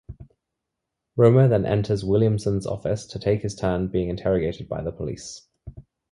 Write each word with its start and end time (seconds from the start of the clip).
Roma 1.15 1.47
then 1.47 1.63
enters 1.63 2.03
Williamson's 2.03 2.65
office 2.65 3.05
to 3.05 3.19
take 3.19 3.43
his 3.43 3.53
turn 3.55 3.87
being 3.87 4.09
interrogated 4.09 4.67
by 4.67 4.81
the 4.81 4.91
police. 4.91 5.47